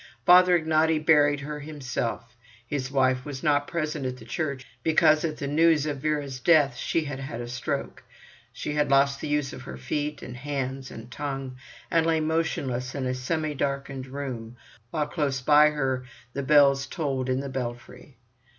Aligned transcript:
Father 0.25 0.59
Ignaty 0.59 0.97
buried 0.97 1.41
her 1.41 1.59
himself. 1.59 2.35
His 2.65 2.89
wife 2.89 3.23
was 3.23 3.43
not 3.43 3.67
present 3.67 4.03
at 4.03 4.17
the 4.17 4.25
church, 4.25 4.65
because 4.81 5.23
at 5.23 5.37
the 5.37 5.45
news 5.45 5.85
of 5.85 5.97
Vera's 5.99 6.39
death 6.39 6.75
she 6.75 7.03
had 7.05 7.19
had 7.19 7.39
a 7.39 7.47
stroke. 7.47 8.01
She 8.51 8.73
had 8.73 8.89
lost 8.89 9.21
the 9.21 9.27
use 9.27 9.53
of 9.53 9.61
her 9.61 9.77
feet 9.77 10.23
and 10.23 10.37
hands 10.37 10.89
and 10.89 11.11
tongue, 11.11 11.57
and 11.91 12.03
lay 12.07 12.19
motionless 12.19 12.95
in 12.95 13.05
a 13.05 13.13
semi 13.13 13.53
darkened 13.53 14.07
room, 14.07 14.57
while 14.89 15.05
close 15.05 15.39
by 15.39 15.69
her 15.69 16.05
the 16.33 16.41
bells 16.41 16.87
tolled 16.87 17.29
in 17.29 17.39
the 17.39 17.47
belfry. 17.49 18.17